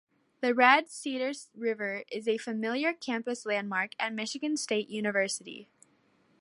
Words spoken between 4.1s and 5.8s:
Michigan State University.